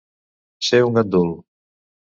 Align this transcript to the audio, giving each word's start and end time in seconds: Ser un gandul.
Ser 0.69 0.81
un 0.87 0.99
gandul. 0.99 1.31